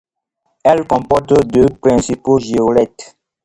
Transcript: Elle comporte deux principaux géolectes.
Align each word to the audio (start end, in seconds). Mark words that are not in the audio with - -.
Elle 0.63 0.87
comporte 0.87 1.31
deux 1.45 1.67
principaux 1.79 2.39
géolectes. 2.39 3.15